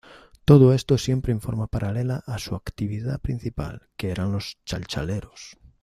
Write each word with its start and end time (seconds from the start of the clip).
Todo 0.45 0.73
esto 0.73 0.97
siempre 0.97 1.31
en 1.31 1.41
forma 1.41 1.67
paralela 1.67 2.23
a 2.25 2.39
su 2.39 2.55
actividad 2.55 3.21
principal, 3.21 3.87
que 3.97 4.09
eran 4.09 4.31
Los 4.31 4.57
Chalchaleros. 4.65 5.59